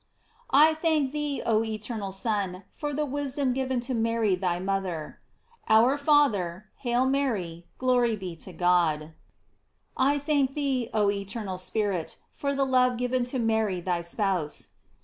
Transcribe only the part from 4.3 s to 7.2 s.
thy mother. Our Father, Hail